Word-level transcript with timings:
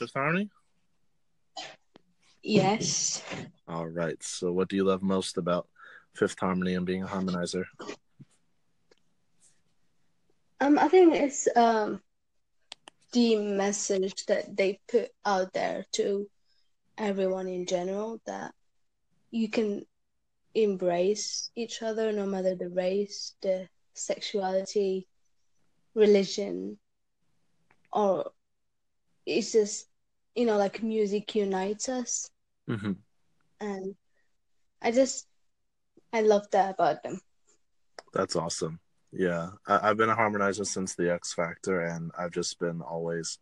Fifth 0.00 0.14
Harmony? 0.14 0.48
Yes. 2.42 3.22
All 3.68 3.86
right. 3.86 4.16
So, 4.22 4.50
what 4.50 4.68
do 4.68 4.76
you 4.76 4.84
love 4.84 5.02
most 5.02 5.36
about 5.36 5.68
Fifth 6.14 6.40
Harmony 6.40 6.72
and 6.74 6.86
being 6.86 7.02
a 7.02 7.06
harmonizer? 7.06 7.64
Um, 10.58 10.78
I 10.78 10.88
think 10.88 11.14
it's 11.14 11.46
um 11.54 12.00
the 13.12 13.36
message 13.36 14.24
that 14.24 14.56
they 14.56 14.80
put 14.88 15.10
out 15.26 15.52
there 15.52 15.84
to 15.92 16.26
everyone 16.96 17.48
in 17.48 17.66
general 17.66 18.22
that 18.24 18.54
you 19.30 19.50
can 19.50 19.84
embrace 20.54 21.50
each 21.56 21.82
other 21.82 22.10
no 22.10 22.24
matter 22.24 22.54
the 22.54 22.70
race, 22.70 23.34
the 23.42 23.68
sexuality, 23.92 25.06
religion, 25.94 26.78
or 27.92 28.30
it's 29.26 29.52
just 29.52 29.89
you 30.34 30.46
know 30.46 30.56
like 30.56 30.82
music 30.82 31.34
unites 31.34 31.88
us, 31.88 32.30
Mm-hmm. 32.68 32.92
and 33.60 33.94
I 34.82 34.90
just 34.92 35.26
I 36.12 36.22
love 36.22 36.50
that 36.52 36.74
about 36.74 37.02
them. 37.02 37.20
That's 38.12 38.36
awesome. 38.36 38.80
Yeah, 39.12 39.50
I, 39.66 39.90
I've 39.90 39.96
been 39.96 40.10
a 40.10 40.16
harmonizer 40.16 40.66
since 40.66 40.94
the 40.94 41.12
X 41.12 41.32
Factor, 41.32 41.80
and 41.80 42.10
I've 42.18 42.32
just 42.32 42.58
been 42.58 42.80
always 42.80 43.38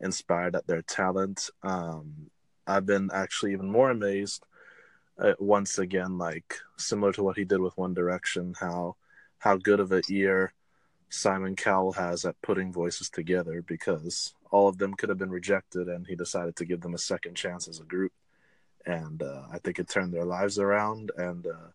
inspired 0.00 0.56
at 0.56 0.66
their 0.66 0.82
talent. 0.82 1.50
Um, 1.62 2.30
I've 2.66 2.86
been 2.86 3.10
actually 3.12 3.52
even 3.52 3.70
more 3.70 3.90
amazed 3.90 4.44
uh, 5.18 5.34
once 5.38 5.78
again, 5.78 6.18
like 6.18 6.56
similar 6.78 7.12
to 7.12 7.22
what 7.22 7.36
he 7.36 7.44
did 7.44 7.60
with 7.60 7.76
One 7.76 7.94
Direction, 7.94 8.54
how 8.58 8.96
how 9.38 9.56
good 9.56 9.80
of 9.80 9.92
a 9.92 10.02
ear 10.08 10.52
Simon 11.10 11.56
Cowell 11.56 11.92
has 11.92 12.24
at 12.24 12.40
putting 12.40 12.72
voices 12.72 13.10
together 13.10 13.62
because 13.66 14.32
all 14.50 14.68
of 14.68 14.78
them 14.78 14.94
could 14.94 15.08
have 15.08 15.18
been 15.18 15.30
rejected, 15.30 15.88
and 15.88 16.06
he 16.06 16.14
decided 16.14 16.56
to 16.56 16.64
give 16.64 16.80
them 16.80 16.94
a 16.94 16.98
second 16.98 17.34
chance 17.34 17.68
as 17.68 17.80
a 17.80 17.84
group, 17.84 18.12
and 18.86 19.22
uh, 19.22 19.42
I 19.52 19.58
think 19.58 19.78
it 19.78 19.88
turned 19.88 20.14
their 20.14 20.24
lives 20.24 20.58
around. 20.58 21.10
And 21.16 21.46
uh, 21.46 21.70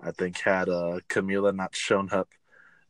I 0.00 0.12
think 0.12 0.38
had 0.38 0.68
uh, 0.68 1.00
Camila 1.08 1.54
not 1.54 1.74
shown 1.74 2.10
up 2.12 2.28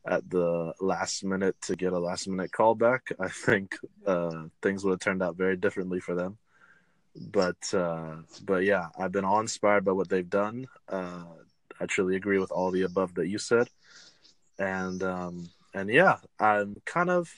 at 0.05 0.29
the 0.29 0.73
last 0.79 1.23
minute 1.23 1.55
to 1.61 1.75
get 1.75 1.93
a 1.93 1.99
last 1.99 2.27
minute 2.27 2.51
callback, 2.51 2.99
I 3.19 3.27
think 3.27 3.77
uh, 4.05 4.45
things 4.61 4.83
would 4.83 4.91
have 4.91 4.99
turned 4.99 5.21
out 5.21 5.35
very 5.35 5.57
differently 5.57 5.99
for 5.99 6.15
them. 6.15 6.37
But 7.15 7.73
uh, 7.73 8.17
but 8.43 8.63
yeah, 8.63 8.87
I've 8.97 9.11
been 9.11 9.25
all 9.25 9.41
inspired 9.41 9.83
by 9.83 9.91
what 9.91 10.09
they've 10.09 10.29
done. 10.29 10.67
Uh, 10.87 11.25
I 11.79 11.85
truly 11.85 12.15
agree 12.15 12.39
with 12.39 12.51
all 12.51 12.71
the 12.71 12.83
above 12.83 13.15
that 13.15 13.27
you 13.27 13.37
said, 13.37 13.67
and 14.57 15.03
um, 15.03 15.49
and 15.73 15.89
yeah, 15.89 16.17
I'm 16.39 16.77
kind 16.85 17.09
of 17.09 17.29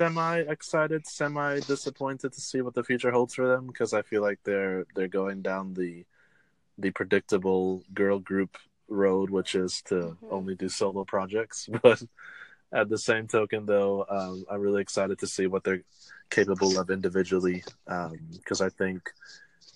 semi 0.00 0.38
excited, 0.38 1.06
semi 1.06 1.60
disappointed 1.60 2.32
to 2.32 2.40
see 2.40 2.60
what 2.62 2.74
the 2.74 2.84
future 2.84 3.10
holds 3.10 3.34
for 3.34 3.48
them 3.48 3.66
because 3.66 3.92
I 3.92 4.02
feel 4.02 4.22
like 4.22 4.38
they're 4.44 4.84
they're 4.94 5.08
going 5.08 5.42
down 5.42 5.74
the 5.74 6.04
the 6.78 6.90
predictable 6.92 7.82
girl 7.92 8.18
group 8.20 8.56
road, 8.88 9.30
which 9.30 9.54
is 9.54 9.82
to 9.82 9.94
Mhm. 9.94 10.16
only 10.30 10.54
do 10.54 10.68
solo 10.68 11.04
projects. 11.04 11.68
But 11.82 12.02
at 12.72 12.88
the 12.88 12.98
same 12.98 13.26
token, 13.26 13.66
though, 13.66 14.04
um, 14.08 14.44
I'm 14.50 14.60
really 14.60 14.82
excited 14.82 15.18
to 15.20 15.26
see 15.26 15.46
what 15.46 15.64
they're 15.64 15.82
capable 16.30 16.78
of 16.78 16.90
individually. 16.90 17.64
Because 17.86 18.60
I 18.60 18.68
think, 18.68 19.10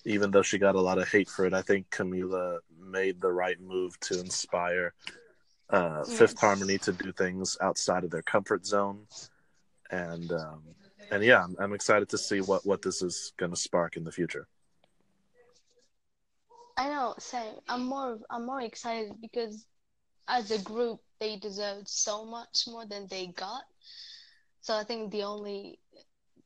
even 0.04 0.30
though 0.30 0.42
she 0.42 0.58
got 0.58 0.74
a 0.74 0.80
lot 0.80 0.98
of 0.98 1.08
hate 1.08 1.28
for 1.28 1.46
it, 1.46 1.54
I 1.54 1.62
think 1.62 1.90
Camila 1.90 2.60
made 2.78 3.20
the 3.20 3.32
right 3.32 3.58
move 3.60 3.98
to 4.00 4.20
inspire 4.20 4.92
uh, 5.72 6.04
Fifth 6.04 6.38
Harmony 6.38 6.78
to 6.78 6.92
do 6.92 7.12
things 7.12 7.56
outside 7.60 8.04
of 8.04 8.10
their 8.10 8.22
comfort 8.22 8.66
zone. 8.66 9.06
And 9.90 10.30
um, 10.32 10.62
and 11.10 11.24
yeah, 11.24 11.42
I'm, 11.42 11.56
I'm 11.58 11.72
excited 11.72 12.08
to 12.10 12.18
see 12.18 12.40
what 12.40 12.64
what 12.64 12.82
this 12.82 13.02
is 13.02 13.32
going 13.38 13.50
to 13.52 13.56
spark 13.56 13.96
in 13.96 14.04
the 14.04 14.12
future. 14.12 14.46
I 16.76 16.88
know, 16.88 17.14
same. 17.18 17.54
I'm 17.68 17.84
more 17.86 18.18
I'm 18.30 18.46
more 18.46 18.60
excited 18.60 19.12
because 19.20 19.66
as 20.28 20.50
a 20.50 20.62
group 20.62 21.00
they 21.20 21.36
deserved 21.36 21.88
so 21.88 22.24
much 22.24 22.64
more 22.66 22.86
than 22.86 23.06
they 23.08 23.28
got. 23.28 23.62
So 24.60 24.74
I 24.74 24.84
think 24.84 25.10
the 25.10 25.24
only 25.24 25.78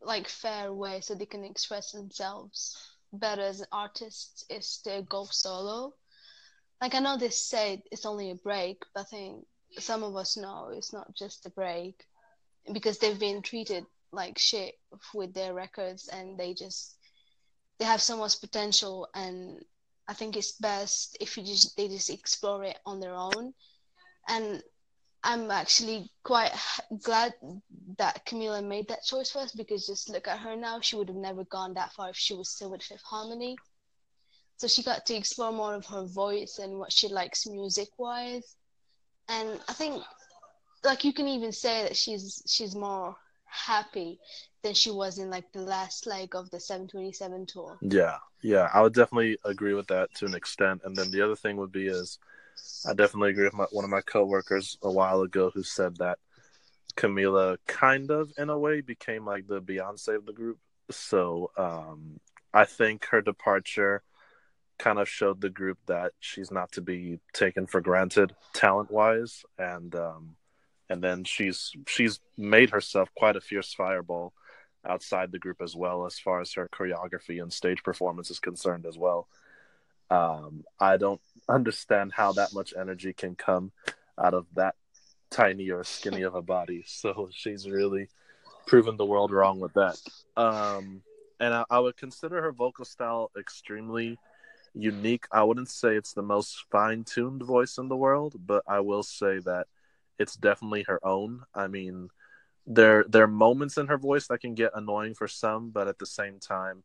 like 0.00 0.28
fair 0.28 0.72
way 0.72 1.00
so 1.00 1.14
they 1.14 1.26
can 1.26 1.44
express 1.44 1.92
themselves 1.92 2.76
better 3.12 3.42
as 3.42 3.64
artists 3.72 4.44
is 4.50 4.78
to 4.84 5.04
go 5.08 5.26
solo. 5.30 5.94
Like 6.80 6.94
I 6.94 6.98
know 6.98 7.16
they 7.16 7.30
say 7.30 7.82
it's 7.90 8.06
only 8.06 8.30
a 8.30 8.34
break, 8.34 8.82
but 8.94 9.02
I 9.02 9.04
think 9.04 9.46
some 9.78 10.02
of 10.02 10.16
us 10.16 10.36
know 10.36 10.70
it's 10.72 10.92
not 10.92 11.14
just 11.14 11.46
a 11.46 11.50
break 11.50 12.04
because 12.72 12.98
they've 12.98 13.18
been 13.18 13.42
treated 13.42 13.84
like 14.12 14.38
shit 14.38 14.74
with 15.14 15.34
their 15.34 15.54
records 15.54 16.08
and 16.08 16.38
they 16.38 16.54
just 16.54 16.96
they 17.78 17.84
have 17.84 18.00
so 18.00 18.16
much 18.16 18.40
potential 18.40 19.08
and 19.14 19.60
I 20.08 20.14
think 20.14 20.36
it's 20.36 20.52
best 20.52 21.16
if 21.20 21.36
you 21.36 21.44
just 21.44 21.76
they 21.76 21.88
just 21.88 22.10
explore 22.10 22.64
it 22.64 22.78
on 22.86 23.00
their 23.00 23.14
own. 23.14 23.52
And 24.28 24.62
I'm 25.24 25.50
actually 25.50 26.10
quite 26.22 26.52
glad 27.02 27.34
that 27.98 28.24
Camila 28.26 28.64
made 28.64 28.88
that 28.88 29.04
choice 29.04 29.30
for 29.30 29.40
us 29.40 29.52
because 29.52 29.86
just 29.86 30.08
look 30.08 30.28
at 30.28 30.38
her 30.38 30.56
now. 30.56 30.80
She 30.80 30.96
would 30.96 31.08
have 31.08 31.16
never 31.16 31.44
gone 31.44 31.74
that 31.74 31.92
far 31.92 32.10
if 32.10 32.16
she 32.16 32.34
was 32.34 32.50
still 32.50 32.70
with 32.70 32.82
Fifth 32.82 33.02
Harmony. 33.02 33.56
So 34.56 34.66
she 34.66 34.82
got 34.82 35.04
to 35.06 35.14
explore 35.14 35.52
more 35.52 35.74
of 35.74 35.86
her 35.86 36.04
voice 36.04 36.58
and 36.62 36.78
what 36.78 36.92
she 36.92 37.08
likes 37.08 37.46
music 37.46 37.88
wise. 37.98 38.56
And 39.28 39.60
I 39.68 39.72
think 39.72 40.02
like 40.84 41.04
you 41.04 41.12
can 41.12 41.28
even 41.28 41.52
say 41.52 41.82
that 41.82 41.96
she's 41.96 42.42
she's 42.46 42.74
more 42.74 43.16
happy 43.44 44.18
than 44.62 44.74
she 44.74 44.90
was 44.90 45.18
in 45.18 45.30
like 45.30 45.50
the 45.52 45.60
last 45.60 46.06
leg 46.06 46.34
of 46.34 46.50
the 46.50 46.60
727 46.60 47.46
tour. 47.46 47.78
Yeah, 47.80 48.16
yeah, 48.42 48.68
I 48.72 48.82
would 48.82 48.94
definitely 48.94 49.38
agree 49.44 49.74
with 49.74 49.86
that 49.88 50.14
to 50.16 50.26
an 50.26 50.34
extent. 50.34 50.82
And 50.84 50.94
then 50.96 51.10
the 51.10 51.22
other 51.22 51.36
thing 51.36 51.56
would 51.56 51.72
be 51.72 51.86
is, 51.86 52.18
I 52.88 52.94
definitely 52.94 53.30
agree 53.30 53.44
with 53.44 53.54
my, 53.54 53.66
one 53.70 53.84
of 53.84 53.90
my 53.90 54.00
coworkers 54.00 54.78
a 54.82 54.90
while 54.90 55.22
ago 55.22 55.50
who 55.54 55.62
said 55.62 55.96
that 55.98 56.18
Camila 56.96 57.58
kind 57.66 58.10
of, 58.10 58.32
in 58.38 58.50
a 58.50 58.58
way, 58.58 58.80
became 58.80 59.24
like 59.24 59.46
the 59.46 59.60
Beyonce 59.60 60.16
of 60.16 60.26
the 60.26 60.32
group. 60.32 60.58
So 60.90 61.50
um, 61.56 62.20
I 62.52 62.64
think 62.64 63.06
her 63.06 63.20
departure 63.20 64.02
kind 64.78 64.98
of 64.98 65.08
showed 65.08 65.40
the 65.40 65.50
group 65.50 65.78
that 65.86 66.12
she's 66.20 66.50
not 66.50 66.72
to 66.72 66.80
be 66.80 67.18
taken 67.32 67.66
for 67.66 67.80
granted 67.80 68.34
talent 68.52 68.90
wise, 68.90 69.44
and 69.58 69.94
um, 69.94 70.36
and 70.88 71.02
then 71.02 71.24
she's 71.24 71.72
she's 71.86 72.20
made 72.36 72.70
herself 72.70 73.08
quite 73.16 73.36
a 73.36 73.40
fierce 73.40 73.72
fireball 73.72 74.32
outside 74.84 75.32
the 75.32 75.38
group 75.38 75.60
as 75.60 75.74
well 75.74 76.06
as 76.06 76.18
far 76.18 76.40
as 76.40 76.52
her 76.52 76.68
choreography 76.68 77.42
and 77.42 77.52
stage 77.52 77.82
performance 77.82 78.30
is 78.30 78.38
concerned 78.38 78.86
as 78.86 78.96
well. 78.96 79.26
Um, 80.10 80.64
I 80.78 80.96
don't 80.96 81.20
understand 81.48 82.12
how 82.12 82.32
that 82.32 82.52
much 82.54 82.72
energy 82.78 83.12
can 83.12 83.34
come 83.34 83.72
out 84.16 84.34
of 84.34 84.46
that 84.54 84.76
tiny 85.30 85.70
or 85.70 85.82
skinny 85.82 86.22
of 86.22 86.34
a 86.34 86.42
body. 86.42 86.84
So 86.86 87.28
she's 87.32 87.68
really 87.68 88.08
proven 88.66 88.96
the 88.96 89.04
world 89.04 89.32
wrong 89.32 89.58
with 89.60 89.74
that. 89.74 90.00
Um, 90.36 91.02
and 91.40 91.52
I, 91.52 91.64
I 91.68 91.78
would 91.80 91.96
consider 91.96 92.40
her 92.42 92.52
vocal 92.52 92.84
style 92.84 93.30
extremely 93.38 94.18
unique. 94.76 95.24
I 95.32 95.42
wouldn't 95.42 95.70
say 95.70 95.96
it's 95.96 96.12
the 96.12 96.22
most 96.22 96.64
fine 96.70 97.04
tuned 97.04 97.42
voice 97.42 97.78
in 97.78 97.88
the 97.88 97.96
world, 97.96 98.34
but 98.38 98.62
I 98.68 98.80
will 98.80 99.02
say 99.02 99.38
that 99.40 99.66
it's 100.18 100.36
definitely 100.36 100.84
her 100.84 101.04
own. 101.04 101.42
I 101.54 101.66
mean, 101.66 102.08
there 102.66 103.04
there 103.08 103.24
are 103.24 103.28
moments 103.28 103.78
in 103.78 103.86
her 103.88 103.98
voice 103.98 104.26
that 104.28 104.40
can 104.40 104.54
get 104.54 104.72
annoying 104.74 105.14
for 105.14 105.28
some, 105.28 105.70
but 105.70 105.88
at 105.88 105.98
the 105.98 106.06
same 106.06 106.38
time, 106.38 106.82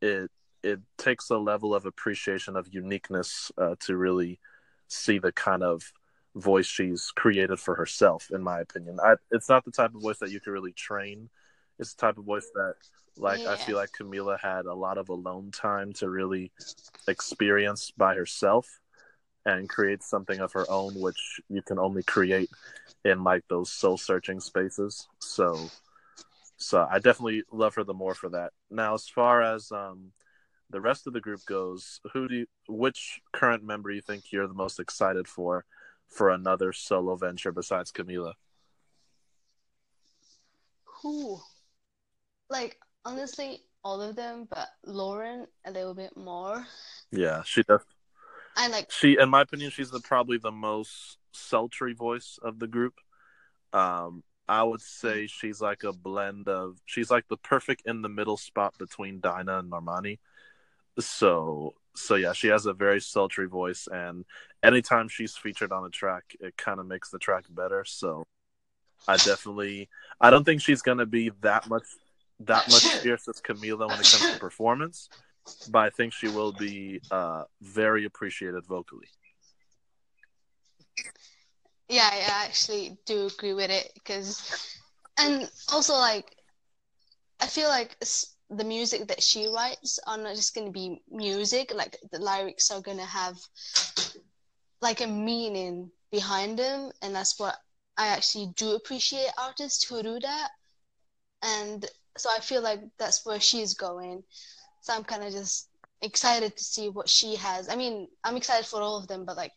it 0.00 0.30
it 0.62 0.80
takes 0.98 1.30
a 1.30 1.38
level 1.38 1.74
of 1.74 1.86
appreciation 1.86 2.56
of 2.56 2.72
uniqueness 2.72 3.52
uh, 3.58 3.76
to 3.80 3.96
really 3.96 4.40
see 4.88 5.18
the 5.18 5.32
kind 5.32 5.62
of 5.62 5.92
voice 6.34 6.66
she's 6.66 7.12
created 7.14 7.58
for 7.58 7.74
herself. 7.76 8.28
In 8.32 8.42
my 8.42 8.60
opinion, 8.60 8.98
I, 9.02 9.14
it's 9.30 9.48
not 9.48 9.64
the 9.64 9.70
type 9.70 9.94
of 9.94 10.02
voice 10.02 10.18
that 10.18 10.30
you 10.30 10.40
can 10.40 10.52
really 10.52 10.72
train. 10.72 11.30
It's 11.78 11.94
the 11.94 12.00
type 12.00 12.18
of 12.18 12.24
voice 12.24 12.48
that, 12.54 12.74
like, 13.16 13.40
I 13.40 13.56
feel 13.56 13.76
like 13.76 13.90
Camila 13.92 14.38
had 14.40 14.66
a 14.66 14.74
lot 14.74 14.98
of 14.98 15.08
alone 15.08 15.50
time 15.50 15.92
to 15.94 16.08
really 16.08 16.52
experience 17.08 17.90
by 17.90 18.14
herself 18.14 18.80
and 19.44 19.68
create 19.68 20.02
something 20.02 20.40
of 20.40 20.52
her 20.52 20.68
own, 20.68 20.94
which 21.00 21.40
you 21.48 21.62
can 21.62 21.78
only 21.78 22.02
create 22.02 22.50
in 23.04 23.22
like 23.22 23.44
those 23.48 23.70
soul 23.70 23.96
searching 23.96 24.40
spaces. 24.40 25.06
So, 25.20 25.70
so 26.56 26.86
I 26.90 26.98
definitely 26.98 27.44
love 27.52 27.74
her 27.76 27.84
the 27.84 27.94
more 27.94 28.14
for 28.14 28.28
that. 28.30 28.52
Now, 28.70 28.94
as 28.94 29.08
far 29.08 29.42
as 29.42 29.70
um, 29.70 30.10
the 30.70 30.80
rest 30.80 31.06
of 31.06 31.12
the 31.12 31.20
group 31.20 31.44
goes, 31.46 32.00
who 32.12 32.28
do 32.28 32.34
you, 32.34 32.46
which 32.68 33.20
current 33.32 33.62
member 33.62 33.90
you 33.90 34.00
think 34.00 34.32
you're 34.32 34.48
the 34.48 34.54
most 34.54 34.80
excited 34.80 35.28
for 35.28 35.64
for 36.08 36.30
another 36.30 36.72
solo 36.72 37.14
venture 37.16 37.52
besides 37.52 37.92
Camila? 37.92 38.32
Who? 41.02 41.40
Like 42.50 42.78
honestly, 43.04 43.62
all 43.84 44.02
of 44.02 44.16
them, 44.16 44.48
but 44.50 44.68
Lauren 44.84 45.46
a 45.64 45.70
little 45.70 45.94
bit 45.94 46.16
more. 46.16 46.66
Yeah, 47.12 47.42
she 47.44 47.62
does. 47.62 47.82
I 48.56 48.68
like 48.68 48.90
She, 48.90 49.16
in 49.18 49.28
my 49.28 49.42
opinion, 49.42 49.70
she's 49.70 49.90
the 49.90 50.00
probably 50.00 50.38
the 50.38 50.50
most 50.50 51.18
sultry 51.32 51.92
voice 51.92 52.38
of 52.42 52.58
the 52.58 52.66
group. 52.66 52.94
Um, 53.72 54.24
I 54.48 54.62
would 54.62 54.80
say 54.80 55.26
she's 55.26 55.60
like 55.60 55.84
a 55.84 55.92
blend 55.92 56.48
of 56.48 56.78
she's 56.84 57.10
like 57.10 57.28
the 57.28 57.36
perfect 57.36 57.82
in 57.84 58.02
the 58.02 58.08
middle 58.08 58.36
spot 58.36 58.74
between 58.78 59.20
Dinah 59.20 59.58
and 59.58 59.70
Normani. 59.70 60.18
So 60.98 61.74
so 61.94 62.14
yeah, 62.14 62.32
she 62.32 62.48
has 62.48 62.66
a 62.66 62.72
very 62.72 63.00
sultry 63.00 63.46
voice 63.46 63.88
and 63.92 64.24
anytime 64.62 65.08
she's 65.08 65.36
featured 65.36 65.72
on 65.72 65.84
a 65.84 65.90
track, 65.90 66.36
it 66.40 66.56
kind 66.56 66.78
of 66.78 66.86
makes 66.86 67.10
the 67.10 67.18
track 67.18 67.44
better. 67.50 67.84
So 67.84 68.24
I 69.08 69.16
definitely 69.16 69.88
I 70.20 70.30
don't 70.30 70.44
think 70.44 70.60
she's 70.60 70.82
gonna 70.82 71.06
be 71.06 71.32
that 71.40 71.68
much 71.68 71.84
that 72.40 72.68
much 72.70 72.84
fierce 73.02 73.28
as 73.28 73.40
Camila 73.40 73.88
when 73.88 74.00
it 74.00 74.10
comes 74.10 74.32
to 74.32 74.38
performance, 74.38 75.08
but 75.70 75.78
I 75.78 75.90
think 75.90 76.12
she 76.12 76.28
will 76.28 76.52
be 76.52 77.00
uh, 77.10 77.44
very 77.60 78.04
appreciated 78.04 78.64
vocally. 78.66 79.08
Yeah, 81.88 82.08
I 82.12 82.44
actually 82.44 82.98
do 83.06 83.26
agree 83.26 83.52
with 83.52 83.70
it 83.70 83.92
because, 83.94 84.76
and 85.18 85.48
also 85.72 85.94
like, 85.94 86.34
I 87.40 87.46
feel 87.46 87.68
like 87.68 87.96
the 88.50 88.64
music 88.64 89.08
that 89.08 89.22
she 89.22 89.48
writes 89.48 89.98
are 90.06 90.18
not 90.18 90.34
just 90.34 90.54
going 90.54 90.66
to 90.66 90.72
be 90.72 91.00
music. 91.10 91.72
Like 91.74 91.96
the 92.10 92.18
lyrics 92.18 92.70
are 92.70 92.80
going 92.80 92.98
to 92.98 93.04
have 93.04 93.36
like 94.80 95.00
a 95.00 95.06
meaning 95.06 95.90
behind 96.10 96.58
them, 96.58 96.90
and 97.02 97.14
that's 97.14 97.38
what 97.38 97.56
I 97.96 98.08
actually 98.08 98.52
do 98.56 98.74
appreciate 98.74 99.30
artists 99.38 99.84
who 99.88 100.02
do 100.02 100.18
that. 100.20 100.48
And 101.42 101.86
so 102.16 102.30
I 102.34 102.40
feel 102.40 102.62
like 102.62 102.80
that's 102.98 103.24
where 103.24 103.40
she's 103.40 103.74
going. 103.74 104.22
So 104.80 104.94
I'm 104.94 105.04
kind 105.04 105.24
of 105.24 105.32
just 105.32 105.68
excited 106.02 106.56
to 106.56 106.64
see 106.64 106.88
what 106.88 107.08
she 107.08 107.36
has. 107.36 107.68
I 107.68 107.76
mean, 107.76 108.08
I'm 108.24 108.36
excited 108.36 108.66
for 108.66 108.80
all 108.80 108.96
of 108.96 109.08
them, 109.08 109.24
but 109.24 109.36
like 109.36 109.52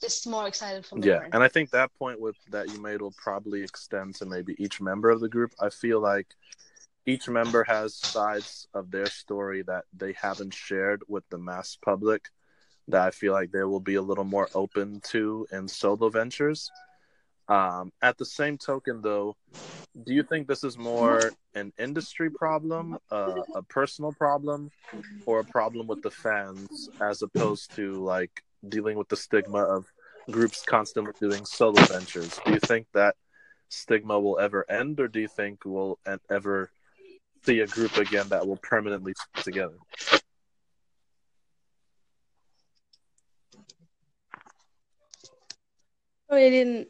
just 0.00 0.26
more 0.28 0.46
excited 0.46 0.86
for 0.86 0.98
yeah 1.00 1.22
and 1.32 1.42
i 1.42 1.48
think 1.48 1.70
that 1.70 1.92
point 1.98 2.20
with 2.20 2.36
that 2.50 2.70
you 2.70 2.80
made 2.80 3.00
will 3.00 3.14
probably 3.16 3.62
extend 3.62 4.14
to 4.14 4.24
maybe 4.24 4.54
each 4.58 4.80
member 4.80 5.10
of 5.10 5.20
the 5.20 5.28
group 5.28 5.52
i 5.60 5.68
feel 5.68 6.00
like 6.00 6.34
each 7.06 7.28
member 7.28 7.64
has 7.64 7.94
sides 7.94 8.68
of 8.74 8.90
their 8.90 9.06
story 9.06 9.62
that 9.62 9.84
they 9.96 10.12
haven't 10.12 10.54
shared 10.54 11.02
with 11.08 11.28
the 11.30 11.38
mass 11.38 11.76
public 11.82 12.28
that 12.86 13.02
i 13.02 13.10
feel 13.10 13.32
like 13.32 13.50
they 13.50 13.64
will 13.64 13.80
be 13.80 13.96
a 13.96 14.02
little 14.02 14.24
more 14.24 14.48
open 14.54 15.00
to 15.00 15.46
in 15.52 15.66
solo 15.66 16.08
ventures 16.08 16.70
um, 17.48 17.92
at 18.02 18.18
the 18.18 18.24
same 18.24 18.58
token 18.58 19.00
though 19.02 19.36
do 20.04 20.12
you 20.12 20.22
think 20.22 20.46
this 20.46 20.64
is 20.64 20.76
more 20.76 21.32
an 21.54 21.72
industry 21.78 22.30
problem 22.30 22.98
uh, 23.10 23.40
a 23.54 23.62
personal 23.62 24.12
problem 24.12 24.70
or 25.26 25.40
a 25.40 25.44
problem 25.44 25.86
with 25.86 26.02
the 26.02 26.10
fans 26.10 26.88
as 27.00 27.22
opposed 27.22 27.74
to 27.74 27.92
like 28.04 28.42
dealing 28.68 28.96
with 28.96 29.08
the 29.08 29.16
stigma 29.16 29.58
of 29.58 29.86
groups 30.30 30.62
constantly 30.64 31.12
doing 31.20 31.44
solo 31.44 31.80
ventures. 31.84 32.38
Do 32.44 32.52
you 32.52 32.60
think 32.60 32.86
that 32.94 33.16
stigma 33.68 34.18
will 34.18 34.38
ever 34.38 34.70
end, 34.70 35.00
or 35.00 35.08
do 35.08 35.20
you 35.20 35.28
think 35.28 35.60
we'll 35.64 35.98
ever 36.30 36.70
see 37.44 37.60
a 37.60 37.66
group 37.66 37.96
again 37.96 38.28
that 38.28 38.46
will 38.46 38.56
permanently 38.56 39.14
stick 39.14 39.44
together? 39.44 39.76
Sorry, 46.28 46.46
I 46.46 46.50
didn't. 46.50 46.88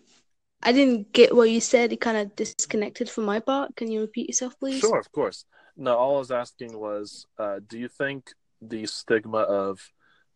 I 0.69 0.73
didn't 0.73 1.15
get 1.15 1.35
what 1.35 1.51
you 1.51 1.63
said. 1.63 1.95
It 1.95 2.01
kind 2.03 2.19
of 2.19 2.37
disconnected 2.37 3.09
from 3.09 3.25
my 3.25 3.41
part. 3.41 3.75
Can 3.75 3.91
you 3.91 4.01
repeat 4.01 4.29
yourself, 4.29 4.53
please? 4.61 4.81
Sure, 4.81 4.99
of 4.99 5.11
course. 5.13 5.47
No, 5.79 5.97
all 5.97 6.17
I 6.17 6.19
was 6.19 6.31
asking 6.31 6.79
was, 6.79 7.27
uh, 7.39 7.61
do 7.67 7.79
you 7.79 7.89
think 7.89 8.35
the 8.61 8.85
stigma 8.85 9.39
of 9.39 9.81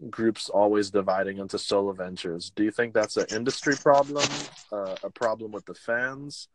groups 0.08 0.48
always 0.48 0.90
dividing 0.90 1.38
into 1.38 1.58
solo 1.58 1.92
ventures. 1.92 2.50
Do 2.56 2.64
you 2.64 2.70
think 2.70 2.94
that's 2.94 3.16
an 3.16 3.26
industry 3.30 3.76
problem, 3.76 4.26
uh, 4.72 4.96
a 5.02 5.10
problem 5.10 5.52
with 5.52 5.66
the 5.66 5.74
fans, 5.74 6.48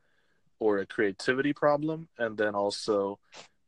or 0.60 0.80
a 0.80 0.86
creativity 0.86 1.54
problem? 1.54 2.10
And 2.18 2.38
then 2.38 2.56
also, 2.56 3.20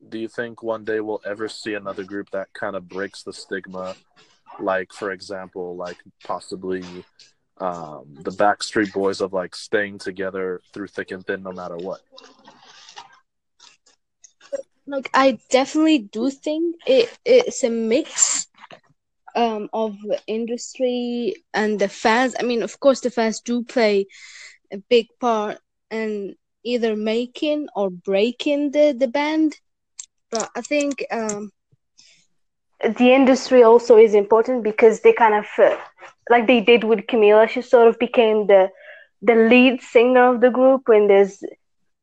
do 0.10 0.18
you 0.18 0.28
think 0.28 0.64
one 0.64 0.84
day 0.86 1.00
we'll 1.00 1.22
ever 1.26 1.48
see 1.48 1.76
another 1.76 2.04
group 2.04 2.32
that 2.32 2.52
kind 2.54 2.76
of 2.76 2.90
breaks 2.90 3.24
the 3.24 3.34
stigma? 3.34 3.96
Like, 4.60 4.92
for 4.92 5.12
example, 5.12 5.76
like 5.76 5.98
possibly 6.24 6.84
um, 7.60 8.06
the 8.22 8.32
Backstreet 8.32 8.94
Boys 8.94 9.22
of 9.22 9.34
like 9.34 9.56
staying 9.56 10.00
together 10.00 10.62
through 10.74 10.88
thick 10.88 11.12
and 11.12 11.26
thin 11.26 11.44
no 11.44 11.52
matter 11.52 11.78
what. 11.78 12.02
Like, 14.88 15.10
I 15.14 15.38
definitely 15.52 16.00
do 16.00 16.32
think 16.32 16.78
it 16.88 17.16
it's 17.24 17.64
a 17.64 17.70
mix 17.70 18.48
um, 19.36 19.70
of 19.72 19.96
industry 20.26 21.36
and 21.54 21.80
the 21.80 21.88
fans. 21.88 22.36
I 22.40 22.44
mean, 22.44 22.64
of 22.64 22.80
course, 22.80 23.02
the 23.02 23.12
fans 23.12 23.42
do 23.42 23.64
play 23.64 24.08
a 24.72 24.78
big 24.78 25.08
part 25.20 25.60
in 25.92 26.36
either 26.64 26.96
making 26.96 27.68
or 27.76 27.90
breaking 27.90 28.72
the, 28.72 28.96
the 28.98 29.08
band. 29.08 29.56
But 30.32 30.50
I 30.56 30.62
think 30.62 31.06
um, 31.12 31.52
the 32.82 33.14
industry 33.14 33.64
also 33.64 33.98
is 33.98 34.14
important 34.14 34.64
because 34.64 35.02
they 35.02 35.14
kind 35.14 35.36
of, 35.36 35.46
uh, 35.58 35.78
like 36.30 36.48
they 36.48 36.62
did 36.62 36.84
with 36.84 37.08
Camila, 37.08 37.48
she 37.50 37.62
sort 37.62 37.88
of 37.88 38.00
became 38.00 38.48
the 38.48 38.70
the 39.22 39.36
lead 39.36 39.82
singer 39.82 40.34
of 40.34 40.42
the 40.42 40.50
group 40.50 40.84
when 40.88 41.08
there's 41.08 41.44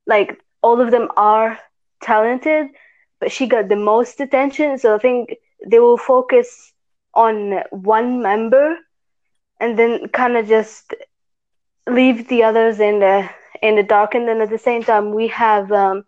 like 0.06 0.38
all 0.62 0.80
of 0.80 0.90
them 0.90 1.08
are 1.16 1.58
talented, 2.02 2.68
but 3.20 3.32
she 3.32 3.46
got 3.46 3.68
the 3.68 3.76
most 3.76 4.20
attention. 4.20 4.78
So 4.78 4.94
I 4.94 4.98
think 4.98 5.34
they 5.66 5.78
will 5.78 5.96
focus 5.98 6.72
on 7.14 7.62
one 7.70 8.22
member 8.22 8.76
and 9.60 9.78
then 9.78 10.08
kind 10.08 10.36
of 10.36 10.46
just 10.48 10.94
leave 11.88 12.28
the 12.28 12.42
others 12.42 12.80
in 12.80 13.00
the 13.00 13.28
in 13.62 13.76
the 13.76 13.82
dark 13.82 14.14
and 14.14 14.28
then 14.28 14.40
at 14.40 14.50
the 14.50 14.58
same 14.58 14.82
time 14.82 15.12
we 15.14 15.28
have 15.28 15.70
um, 15.72 16.04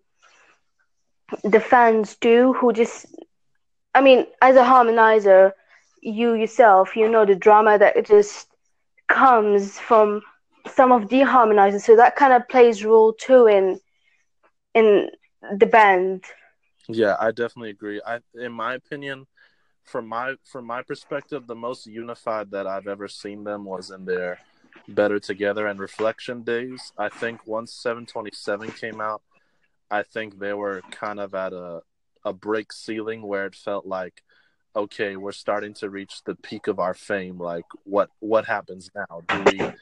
the 1.44 1.60
fans 1.60 2.16
too 2.16 2.52
who 2.54 2.72
just 2.72 3.06
i 3.94 4.00
mean 4.00 4.26
as 4.40 4.56
a 4.56 4.62
harmonizer 4.70 5.52
you 6.00 6.34
yourself 6.34 6.96
you 6.96 7.08
know 7.08 7.24
the 7.24 7.34
drama 7.34 7.78
that 7.78 8.06
just 8.06 8.48
comes 9.08 9.78
from 9.78 10.20
some 10.74 10.92
of 10.92 11.08
the 11.08 11.24
so 11.80 11.96
that 11.96 12.16
kind 12.16 12.32
of 12.32 12.46
plays 12.48 12.84
role 12.84 13.12
too 13.14 13.46
in 13.46 13.80
in 14.74 15.08
the 15.56 15.66
band. 15.66 16.24
Yeah 16.88 17.16
i 17.20 17.30
definitely 17.30 17.70
agree. 17.70 18.00
I 18.06 18.20
in 18.34 18.52
my 18.52 18.74
opinion 18.74 19.26
from 19.88 20.06
my 20.06 20.34
from 20.44 20.66
my 20.66 20.82
perspective, 20.82 21.46
the 21.46 21.54
most 21.54 21.86
unified 21.86 22.50
that 22.50 22.66
I've 22.66 22.86
ever 22.86 23.08
seen 23.08 23.44
them 23.44 23.64
was 23.64 23.90
in 23.90 24.04
their 24.04 24.38
Better 24.86 25.18
Together 25.18 25.66
and 25.66 25.80
Reflection 25.80 26.42
days. 26.42 26.92
I 26.98 27.08
think 27.08 27.46
once 27.46 27.72
727 27.72 28.72
came 28.72 29.00
out, 29.00 29.22
I 29.90 30.02
think 30.02 30.38
they 30.38 30.52
were 30.52 30.82
kind 30.90 31.18
of 31.18 31.34
at 31.34 31.52
a 31.52 31.82
a 32.24 32.32
break 32.32 32.72
ceiling 32.72 33.22
where 33.22 33.46
it 33.46 33.54
felt 33.54 33.86
like 33.86 34.22
okay, 34.74 35.16
we're 35.16 35.32
starting 35.32 35.74
to 35.74 35.90
reach 35.90 36.22
the 36.24 36.34
peak 36.34 36.66
of 36.66 36.78
our 36.78 36.94
fame. 36.94 37.38
Like 37.38 37.66
what 37.84 38.10
what 38.20 38.46
happens 38.46 38.90
now? 38.94 39.22
Do 39.28 39.42
we 39.44 39.72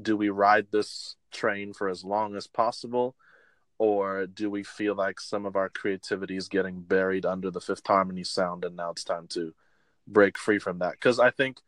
do 0.00 0.16
we 0.16 0.28
ride 0.28 0.66
this 0.70 1.16
train 1.32 1.72
for 1.72 1.88
as 1.88 2.04
long 2.04 2.36
as 2.36 2.46
possible? 2.46 3.16
or 3.78 4.26
do 4.26 4.50
we 4.50 4.62
feel 4.62 4.94
like 4.94 5.20
some 5.20 5.44
of 5.44 5.56
our 5.56 5.68
creativity 5.68 6.36
is 6.36 6.48
getting 6.48 6.80
buried 6.80 7.26
under 7.26 7.50
the 7.50 7.60
fifth 7.60 7.86
harmony 7.86 8.24
sound 8.24 8.64
and 8.64 8.76
now 8.76 8.90
it's 8.90 9.04
time 9.04 9.26
to 9.26 9.52
break 10.06 10.38
free 10.38 10.58
from 10.58 10.78
that 10.78 10.92
because 10.92 11.18
i 11.18 11.30
think 11.30 11.58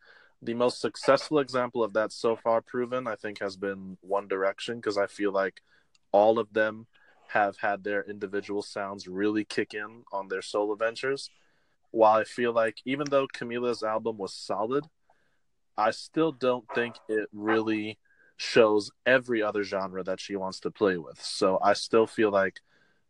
the 0.40 0.54
most 0.54 0.80
successful 0.80 1.38
example 1.38 1.82
of 1.82 1.92
that 1.92 2.12
so 2.12 2.36
far 2.36 2.60
proven 2.60 3.06
i 3.06 3.14
think 3.14 3.40
has 3.40 3.56
been 3.56 3.96
one 4.00 4.28
direction 4.28 4.76
because 4.76 4.96
i 4.96 5.06
feel 5.06 5.32
like 5.32 5.60
all 6.12 6.38
of 6.38 6.52
them 6.52 6.86
have 7.28 7.58
had 7.58 7.84
their 7.84 8.02
individual 8.04 8.62
sounds 8.62 9.06
really 9.06 9.44
kick 9.44 9.74
in 9.74 10.02
on 10.12 10.28
their 10.28 10.40
solo 10.40 10.74
ventures 10.74 11.30
while 11.90 12.18
i 12.18 12.24
feel 12.24 12.52
like 12.52 12.78
even 12.84 13.06
though 13.10 13.26
camila's 13.26 13.82
album 13.82 14.18
was 14.18 14.34
solid 14.34 14.84
i 15.76 15.90
still 15.90 16.32
don't 16.32 16.64
think 16.74 16.96
it 17.08 17.28
really 17.32 17.98
shows 18.38 18.90
every 19.04 19.42
other 19.42 19.64
genre 19.64 20.02
that 20.04 20.20
she 20.20 20.36
wants 20.36 20.60
to 20.60 20.70
play 20.70 20.96
with. 20.96 21.20
So 21.22 21.58
I 21.62 21.74
still 21.74 22.06
feel 22.06 22.30
like 22.30 22.60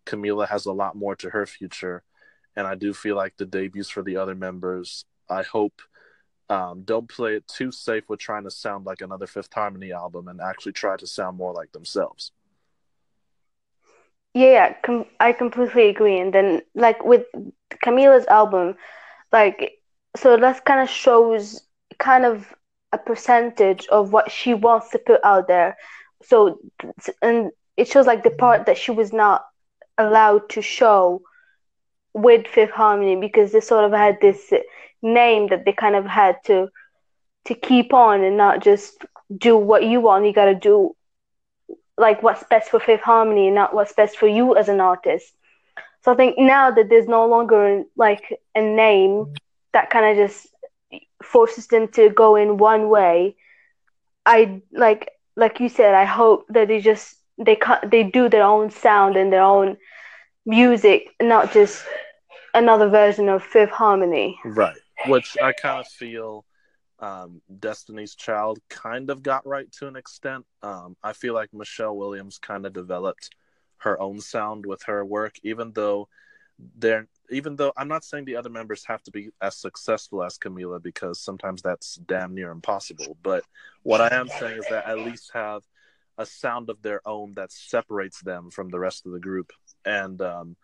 Camila 0.07 0.49
has 0.49 0.67
a 0.67 0.73
lot 0.73 0.97
more 0.97 1.15
to 1.17 1.31
her 1.31 1.47
future. 1.47 2.03
And 2.57 2.67
I 2.67 2.75
do 2.75 2.93
feel 2.93 3.15
like 3.15 3.37
the 3.37 3.47
debuts 3.47 3.91
for 3.91 4.03
the 4.03 4.17
other 4.17 4.35
members, 4.35 5.05
I 5.29 5.43
hope, 5.43 5.81
um, 6.49 6.83
don't 6.83 7.09
play 7.09 7.37
it 7.37 7.47
too 7.47 7.71
safe 7.71 8.05
with 8.09 8.21
trying 8.21 8.45
to 8.45 8.51
sound 8.51 8.87
like 8.87 9.03
another 9.03 9.27
Fifth 9.27 9.53
Harmony 9.53 9.93
album 9.93 10.29
and 10.29 10.41
actually 10.41 10.73
try 10.73 10.97
to 10.97 11.07
sound 11.07 11.37
more 11.37 11.53
like 11.53 11.73
themselves. 11.73 12.33
Yeah, 14.35 14.75
com- 14.85 15.07
I 15.21 15.33
completely 15.33 15.89
agree. 15.89 16.19
And 16.19 16.33
then, 16.33 16.63
like 16.75 17.05
with 17.05 17.27
Camila's 17.83 18.27
album, 18.27 18.77
like, 19.33 19.73
so 20.17 20.37
that 20.37 20.65
kind 20.65 20.81
of 20.81 20.89
shows 20.89 21.63
kind 21.99 22.25
of 22.25 22.55
a 22.93 22.99
percentage 22.99 23.87
of 23.89 24.13
what 24.13 24.31
she 24.31 24.55
wants 24.55 24.91
to 24.91 24.99
put 24.99 25.25
out 25.25 25.49
there. 25.49 25.77
So, 26.23 26.59
and 27.23 27.51
it 27.77 27.89
shows 27.89 28.07
like 28.07 28.23
the 28.25 28.31
part 28.31 28.67
that 28.67 28.79
she 28.79 28.91
was 28.91 29.13
not 29.13 29.45
allowed 29.99 30.49
to 30.51 30.63
show 30.63 31.23
with 32.15 32.47
Fifth 32.47 32.71
Harmony 32.71 33.17
because 33.17 33.53
they 33.53 33.61
sort 33.61 33.85
of 33.85 33.93
had 33.93 34.19
this 34.21 34.53
name 35.03 35.49
that 35.49 35.65
they 35.65 35.73
kind 35.73 35.97
of 35.97 36.07
had 36.07 36.37
to 36.47 36.69
to 37.47 37.55
keep 37.55 37.95
on 37.95 38.23
and 38.23 38.37
not 38.37 38.63
just 38.63 39.05
do 39.37 39.57
what 39.57 39.85
you 39.85 40.01
want. 40.01 40.27
You 40.27 40.33
got 40.35 40.47
to 40.47 40.55
do 40.55 40.95
like 41.99 42.23
what's 42.23 42.45
best 42.45 42.71
for 42.71 42.81
Fifth 42.81 43.03
Harmony, 43.03 43.47
and 43.47 43.55
not 43.55 43.75
what's 43.75 43.93
best 43.93 44.17
for 44.17 44.29
you 44.29 44.57
as 44.57 44.69
an 44.69 44.81
artist. 44.81 45.33
So 46.03 46.13
I 46.13 46.15
think 46.15 46.39
now 46.39 46.71
that 46.71 46.89
there's 46.89 47.09
no 47.09 47.27
longer 47.27 47.85
like 47.97 48.41
a 48.55 48.61
name 48.61 49.35
that 49.73 49.91
kind 49.91 50.07
of 50.07 50.29
just 50.29 50.47
forces 51.23 51.67
them 51.67 51.89
to 51.89 52.09
go 52.11 52.37
in 52.37 52.57
one 52.57 52.89
way, 52.89 53.37
I 54.25 54.63
like 54.73 55.11
like 55.37 55.61
you 55.61 55.69
said, 55.69 55.95
I 55.95 56.05
hope 56.05 56.47
that 56.51 56.69
they 56.69 56.81
just 56.81 57.17
they 57.39 57.57
cut 57.57 57.91
they 57.91 58.03
do 58.05 58.29
their 58.29 58.45
own 58.45 58.71
sound 58.71 59.17
and 59.17 59.33
their 59.33 59.43
own 59.43 59.77
music, 60.47 61.09
not 61.21 61.53
just 61.53 61.85
another 62.55 62.89
version 62.89 63.29
of 63.29 63.43
Fifth 63.43 63.71
Harmony. 63.71 64.39
Right. 64.45 64.77
Which 65.07 65.37
I 65.41 65.53
kind 65.53 65.81
of 65.81 65.87
feel 65.87 66.45
um, 67.01 67.41
Destiny's 67.61 68.15
Child 68.15 68.59
kind 68.69 69.11
of 69.11 69.23
got 69.23 69.47
right 69.47 69.71
to 69.73 69.87
an 69.87 69.97
extent. 69.97 70.45
Um, 70.63 70.97
I 71.03 71.13
feel 71.13 71.35
like 71.35 71.53
Michelle 71.53 71.97
Williams 71.97 72.39
kind 72.39 72.67
of 72.67 72.73
developed 72.73 73.31
her 73.79 74.01
own 74.01 74.21
sound 74.21 74.67
with 74.67 74.83
her 74.85 75.05
work, 75.05 75.37
even 75.43 75.73
though 75.73 76.09
they're 76.77 77.07
even 77.31 77.57
though 77.57 77.73
I'm 77.77 77.89
not 77.89 78.05
saying 78.05 78.25
the 78.25 78.37
other 78.37 78.49
members 78.49 78.85
have 78.87 79.03
to 79.05 79.11
be 79.11 79.29
as 79.41 79.57
successful 79.57 80.23
as 80.23 80.39
Camila 80.39 80.83
because 80.83 81.21
sometimes 81.21 81.63
that's 81.63 81.97
damn 82.07 82.35
near 82.35 82.51
impossible. 82.51 83.17
But 83.23 83.45
what 83.83 84.01
I 84.01 84.15
am 84.15 84.29
saying 84.29 84.59
is 84.59 84.67
that 84.71 84.87
at 84.87 84.99
least 84.99 85.31
have 85.35 85.63
a 86.17 86.27
sound 86.27 86.71
of 86.71 86.83
their 86.83 87.07
own 87.07 87.35
that 87.35 87.53
separates 87.53 88.21
them 88.23 88.51
from 88.51 88.71
the 88.71 88.79
rest 88.79 89.07
of 89.07 89.13
the 89.13 89.21
group. 89.21 89.53
And 89.85 90.21
um, 90.23 90.57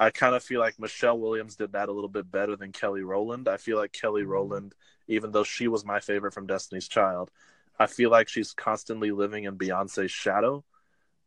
I 0.00 0.08
kind 0.08 0.34
of 0.34 0.42
feel 0.42 0.60
like 0.60 0.80
Michelle 0.80 1.18
Williams 1.18 1.56
did 1.56 1.72
that 1.72 1.90
a 1.90 1.92
little 1.92 2.08
bit 2.08 2.32
better 2.32 2.56
than 2.56 2.72
Kelly 2.72 3.02
Rowland. 3.02 3.48
I 3.48 3.58
feel 3.58 3.76
like 3.76 3.92
Kelly 3.92 4.22
Rowland, 4.22 4.74
even 5.08 5.30
though 5.30 5.44
she 5.44 5.68
was 5.68 5.84
my 5.84 6.00
favorite 6.00 6.32
from 6.32 6.46
Destiny's 6.46 6.88
Child, 6.88 7.30
I 7.78 7.86
feel 7.86 8.10
like 8.10 8.30
she's 8.30 8.54
constantly 8.54 9.10
living 9.10 9.44
in 9.44 9.58
Beyonce's 9.58 10.10
shadow. 10.10 10.64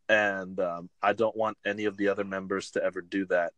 And 0.10 0.60
um, 0.60 0.90
I 1.04 1.14
don't 1.14 1.38
want 1.38 1.60
any 1.64 1.86
of 1.86 1.98
the 1.98 2.08
other 2.08 2.24
members 2.24 2.72
to 2.72 2.84
ever 2.84 3.02
do 3.02 3.28
that. 3.28 3.54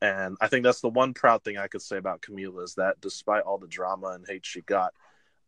And 0.00 0.36
I 0.40 0.46
think 0.46 0.62
that's 0.62 0.80
the 0.80 0.88
one 0.88 1.12
proud 1.12 1.42
thing 1.42 1.58
I 1.58 1.66
could 1.66 1.82
say 1.82 1.96
about 1.96 2.22
Camila 2.22 2.62
is 2.62 2.76
that 2.76 3.00
despite 3.00 3.42
all 3.42 3.58
the 3.58 3.66
drama 3.66 4.08
and 4.08 4.24
hate 4.26 4.46
she 4.46 4.60
got, 4.60 4.94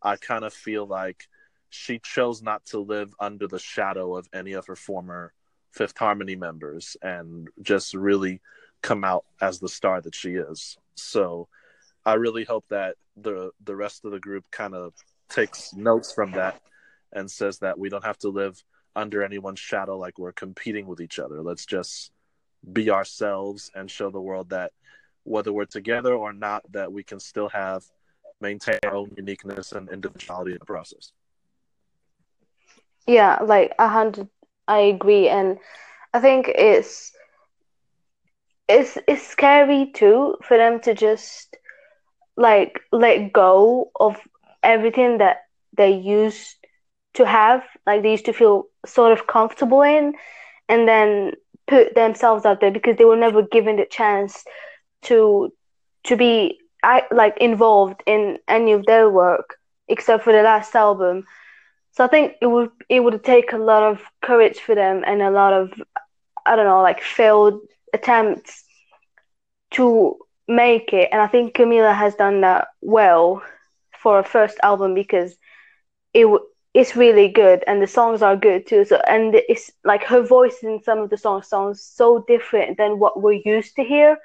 I 0.03 0.17
kind 0.17 0.45
of 0.45 0.53
feel 0.53 0.87
like 0.87 1.29
she 1.71 2.01
chose 2.01 2.43
not 2.43 2.65
to 2.67 2.81
live 2.81 3.15
under 3.21 3.47
the 3.47 3.61
shadow 3.61 4.17
of 4.17 4.29
any 4.33 4.55
of 4.55 4.67
her 4.67 4.77
former 4.77 5.33
Fifth 5.71 5.99
Harmony 5.99 6.35
members 6.35 6.97
and 7.01 7.49
just 7.63 7.95
really 7.95 8.41
come 8.85 9.03
out 9.03 9.25
as 9.41 9.59
the 9.59 9.69
star 9.69 10.03
that 10.03 10.15
she 10.15 10.35
is. 10.35 10.77
So 10.95 11.49
I 12.05 12.15
really 12.15 12.45
hope 12.45 12.67
that 12.69 12.97
the 13.17 13.51
the 13.65 13.75
rest 13.75 14.05
of 14.05 14.13
the 14.13 14.21
group 14.21 14.45
kind 14.51 14.75
of 14.75 14.93
takes 15.29 15.73
notes 15.73 16.13
from 16.13 16.33
that 16.33 16.61
and 17.13 17.29
says 17.31 17.59
that 17.61 17.79
we 17.79 17.89
don't 17.89 18.05
have 18.05 18.19
to 18.19 18.29
live 18.29 18.63
under 18.95 19.25
anyone's 19.25 19.59
shadow 19.59 19.97
like 19.99 20.19
we're 20.19 20.33
competing 20.33 20.87
with 20.87 21.01
each 21.01 21.19
other. 21.19 21.43
Let's 21.43 21.65
just 21.65 22.13
be 22.73 22.91
ourselves 22.91 23.71
and 23.75 23.91
show 23.91 24.11
the 24.11 24.21
world 24.21 24.51
that 24.51 24.73
whether 25.25 25.53
we're 25.53 25.65
together 25.65 26.15
or 26.15 26.33
not, 26.35 26.63
that 26.73 26.93
we 26.93 27.03
can 27.03 27.19
still 27.19 27.49
have 27.49 27.83
maintain 28.41 28.79
our 28.85 28.95
own 28.95 29.11
uniqueness 29.17 29.73
and 29.73 29.89
individuality 29.89 30.53
in 30.53 30.59
the 30.59 30.67
process. 30.67 31.13
Yeah, 33.07 33.39
like 33.43 33.73
a 33.79 33.89
hundred. 33.89 34.29
I 34.69 34.79
agree, 34.79 35.29
and 35.29 35.59
I 36.13 36.21
think 36.21 36.49
it's 36.49 37.14
it's 38.69 38.99
it's 39.07 39.27
scary 39.27 39.91
too 39.95 40.37
for 40.43 40.57
them 40.57 40.81
to 40.81 40.95
just 40.95 41.57
like 42.37 42.81
let 42.93 43.33
go 43.33 43.91
of 43.99 44.17
everything 44.63 45.19
that 45.19 45.39
they 45.77 45.91
used 45.93 46.57
to 47.15 47.27
have, 47.27 47.63
like 47.87 48.03
they 48.03 48.13
used 48.13 48.27
to 48.27 48.33
feel 48.33 48.65
sort 48.87 49.13
of 49.13 49.27
comfortable 49.27 49.83
in, 49.83 50.15
and 50.69 50.89
then 50.89 51.33
put 51.67 51.95
themselves 51.95 52.45
out 52.45 52.61
there 52.61 52.71
because 52.71 52.97
they 52.97 53.05
were 53.05 53.17
never 53.17 53.43
given 53.43 53.77
the 53.77 53.87
chance 53.87 54.45
to 55.03 55.53
to 56.05 56.17
be 56.17 56.59
I, 56.83 57.03
like 57.11 57.37
involved 57.39 58.03
in 58.07 58.39
any 58.49 58.73
of 58.73 58.87
their 58.87 59.09
work 59.11 59.57
except 59.89 60.25
for 60.25 60.33
the 60.33 60.43
last 60.43 60.75
album. 60.75 61.25
So 61.93 62.05
I 62.05 62.09
think 62.09 62.35
it 62.41 62.47
would 62.47 62.71
it 62.89 63.01
would 63.01 63.23
take 63.25 63.53
a 63.53 63.59
lot 63.59 63.83
of 63.83 64.01
courage 64.23 64.59
for 64.61 64.75
them 64.75 65.03
and 65.07 65.23
a 65.23 65.31
lot 65.31 65.53
of 65.53 65.73
I 66.47 66.57
don't 66.57 66.67
know 66.67 66.83
like 66.83 67.03
failed 67.03 67.61
attempts 67.95 68.65
to 69.73 70.17
make 70.49 70.93
it. 70.93 71.11
And 71.13 71.23
I 71.23 71.29
think 71.29 71.55
Camila 71.55 71.95
has 71.95 72.15
done 72.17 72.43
that 72.43 72.69
well 72.83 73.43
for 74.03 74.19
her 74.19 74.23
first 74.23 74.59
album 74.63 74.95
because 74.95 75.37
it 76.15 76.27
it's 76.75 76.97
really 76.97 77.29
good 77.29 77.63
and 77.67 77.81
the 77.81 77.87
songs 77.87 78.23
are 78.23 78.37
good 78.37 78.67
too 78.67 78.85
so 78.85 79.01
and 79.09 79.35
it's 79.49 79.71
like 79.85 80.05
her 80.05 80.23
voice 80.23 80.59
in 80.63 80.83
some 80.83 80.99
of 80.99 81.11
the 81.11 81.17
songs 81.17 81.49
sounds 81.49 81.83
so 81.83 82.25
different 82.29 82.77
than 82.79 82.99
what 82.99 83.23
we're 83.23 83.41
used 83.45 83.77
to 83.77 83.85
hear 83.85 84.19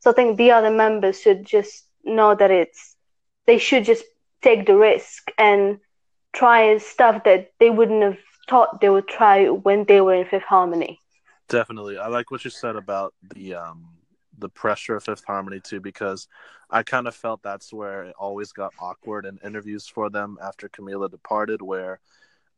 so 0.00 0.10
i 0.10 0.14
think 0.14 0.36
the 0.36 0.52
other 0.52 0.70
members 0.70 1.20
should 1.20 1.44
just 1.44 1.86
know 2.04 2.34
that 2.34 2.50
it's 2.50 2.96
they 3.46 3.58
should 3.58 3.84
just 3.84 4.04
take 4.42 4.66
the 4.66 4.76
risk 4.76 5.30
and 5.38 5.78
try 6.32 6.78
stuff 6.78 7.24
that 7.24 7.50
they 7.60 7.70
wouldn't 7.70 8.02
have 8.02 8.18
thought 8.48 8.80
they 8.80 8.88
would 8.90 9.08
try 9.08 9.46
when 9.48 9.84
they 9.86 10.00
were 10.00 10.14
in 10.14 10.26
fifth 10.26 10.44
harmony 10.44 10.99
definitely 11.50 11.98
i 11.98 12.06
like 12.06 12.30
what 12.30 12.44
you 12.44 12.50
said 12.50 12.76
about 12.76 13.12
the 13.34 13.54
um 13.54 13.90
the 14.40 14.48
pressure 14.48 14.96
of 14.96 15.04
Fifth 15.04 15.24
Harmony 15.24 15.60
too, 15.60 15.80
because 15.80 16.26
I 16.70 16.82
kind 16.82 17.06
of 17.06 17.14
felt 17.14 17.42
that's 17.42 17.72
where 17.72 18.04
it 18.04 18.14
always 18.18 18.52
got 18.52 18.74
awkward 18.80 19.26
in 19.26 19.38
interviews 19.44 19.86
for 19.86 20.10
them 20.10 20.38
after 20.42 20.68
Camila 20.68 21.10
departed, 21.10 21.62
where 21.62 22.00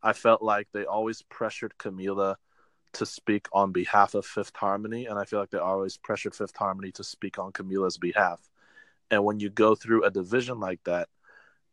I 0.03 0.13
felt 0.13 0.43
like 0.43 0.69
they 0.73 0.85
always 0.85 1.23
pressured 1.23 1.75
Camila 1.79 2.37
to 2.95 3.07
speak 3.07 3.49
on 3.53 3.73
behalf 3.73 4.15
of 4.15 4.27
Fifth 4.27 4.57
Harmony, 4.57 5.07
and 5.07 5.19
I 5.19 5.25
feel 5.25 5.41
like 5.41 5.51
they 5.51 5.59
always 5.59 5.97
pressured 5.97 6.35
Fifth 6.35 6.57
Harmony 6.57 6.93
to 6.93 7.05
speak 7.05 7.39
on 7.39 7.53
Camila's 7.53 7.99
behalf. 7.99 8.41
And 9.11 9.25
when 9.25 9.41
you 9.41 9.51
go 9.51 9.75
through 9.75 10.05
a 10.05 10.11
division 10.11 10.61
like 10.61 10.81
that, 10.85 11.09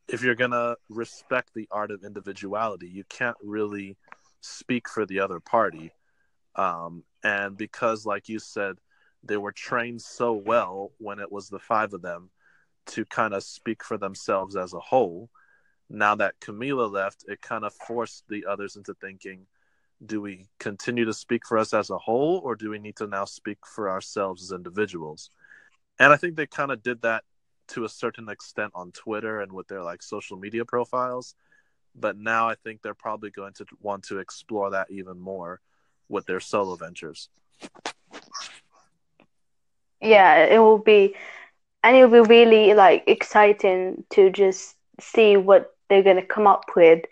if 0.08 0.24
you're 0.24 0.36
gonna 0.36 0.76
respect 0.90 1.54
the 1.54 1.68
art 1.72 1.92
of 1.92 2.04
individuality, 2.04 2.88
you 2.88 3.04
can't 3.10 3.38
really 3.44 3.98
speak 4.42 4.90
for 4.90 5.06
the 5.06 5.20
other 5.20 5.40
party. 5.40 5.92
Um, 6.56 7.04
and 7.24 7.58
because, 7.58 8.06
like 8.06 8.30
you 8.30 8.40
said, 8.40 8.76
they 9.24 9.38
were 9.38 9.52
trained 9.52 10.02
so 10.02 10.34
well 10.34 10.92
when 10.98 11.20
it 11.20 11.32
was 11.32 11.50
the 11.50 11.60
five 11.60 11.94
of 11.94 12.02
them 12.02 12.30
to 12.88 13.06
kind 13.06 13.34
of 13.34 13.44
speak 13.44 13.84
for 13.84 13.98
themselves 13.98 14.56
as 14.56 14.74
a 14.74 14.80
whole. 14.80 15.30
Now 15.90 16.16
that 16.16 16.40
Camila 16.40 16.92
left, 16.92 17.26
it 17.28 17.42
kind 17.42 17.64
of 17.64 17.74
forced 17.74 18.24
the 18.30 18.46
others 18.46 18.76
into 18.76 18.94
thinking, 18.96 19.46
do 20.06 20.22
we 20.22 20.48
continue 20.60 21.06
to 21.06 21.14
speak 21.14 21.46
for 21.46 21.58
us 21.58 21.74
as 21.74 21.90
a 21.90 21.98
whole 21.98 22.40
or 22.44 22.56
do 22.56 22.70
we 22.70 22.80
need 22.80 22.96
to 22.98 23.08
now 23.08 23.26
speak 23.26 23.58
for 23.66 23.90
ourselves 23.90 24.44
as 24.44 24.52
individuals? 24.52 25.30
And 26.00 26.14
I 26.14 26.16
think 26.16 26.36
they 26.36 26.48
kind 26.48 26.72
of 26.72 26.82
did 26.82 27.02
that 27.02 27.24
to 27.70 27.84
a 27.84 27.90
certain 27.90 28.30
extent 28.30 28.72
on 28.74 28.92
Twitter 28.92 29.42
and 29.42 29.52
with 29.52 29.68
their 29.68 29.84
like 29.84 30.02
social 30.02 30.38
media 30.38 30.64
profiles. 30.64 31.36
But 31.96 32.18
now 32.18 32.48
I 32.48 32.56
think 32.56 32.82
they're 32.82 32.94
probably 32.94 33.30
going 33.30 33.54
to 33.54 33.66
want 33.82 34.04
to 34.06 34.20
explore 34.20 34.72
that 34.72 34.90
even 34.90 35.20
more 35.20 35.60
with 36.10 36.26
their 36.26 36.40
solo 36.40 36.76
ventures. 36.76 37.30
Yeah, 40.02 40.46
it 40.46 40.60
will 40.60 40.80
be, 40.80 41.16
and 41.84 41.96
it 41.96 42.06
will 42.06 42.26
be 42.26 42.30
really 42.30 42.74
like 42.74 43.04
exciting 43.08 44.04
to 44.12 44.30
just 44.30 44.76
see 45.00 45.38
what 45.38 45.74
they're 45.90 46.04
gonna 46.04 46.26
come 46.26 46.48
up 46.48 46.66
with, 46.76 47.06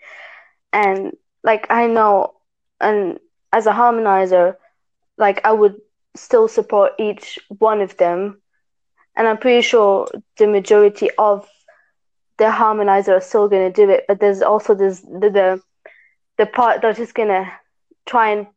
and 0.72 1.16
like 1.44 1.66
I 1.70 1.86
know, 1.86 2.34
and 2.80 3.18
as 3.52 3.66
a 3.66 3.72
harmonizer, 3.72 4.56
like 5.16 5.44
I 5.44 5.52
would 5.52 5.80
still 6.16 6.48
support 6.48 6.92
each 6.98 7.38
one 7.58 7.80
of 7.80 7.96
them, 7.96 8.40
and 9.16 9.28
I'm 9.28 9.38
pretty 9.38 9.62
sure 9.62 10.08
the 10.38 10.46
majority 10.46 11.10
of 11.18 11.48
the 12.38 12.44
harmonizer 12.44 13.16
are 13.16 13.20
still 13.20 13.48
gonna 13.48 13.72
do 13.72 13.90
it, 13.90 14.04
but 14.08 14.20
there's 14.20 14.42
also 14.42 14.74
this 14.74 15.00
the 15.00 15.30
the, 15.30 15.62
the 16.38 16.46
part 16.46 16.82
that's 16.82 16.98
just 16.98 17.14
gonna 17.14 17.52
try 18.06 18.30
and 18.30 18.48